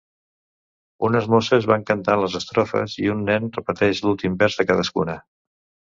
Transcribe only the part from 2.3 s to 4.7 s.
estrofes i un nen repeteix l'últim vers de